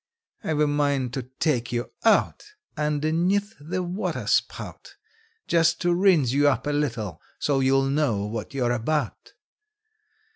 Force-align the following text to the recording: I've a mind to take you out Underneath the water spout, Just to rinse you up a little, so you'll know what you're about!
I've 0.43 0.59
a 0.59 0.65
mind 0.65 1.13
to 1.13 1.21
take 1.39 1.71
you 1.71 1.91
out 2.03 2.41
Underneath 2.75 3.53
the 3.59 3.83
water 3.83 4.25
spout, 4.25 4.95
Just 5.45 5.79
to 5.81 5.93
rinse 5.93 6.31
you 6.33 6.47
up 6.49 6.65
a 6.65 6.71
little, 6.71 7.21
so 7.37 7.59
you'll 7.59 7.85
know 7.87 8.25
what 8.25 8.51
you're 8.55 8.71
about! 8.71 9.33